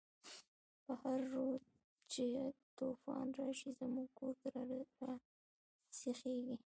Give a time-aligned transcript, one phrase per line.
[0.85, 1.61] په هر رود
[2.11, 2.23] چی
[2.77, 6.55] توفان راشی، زموږ کور ته راسيخيږی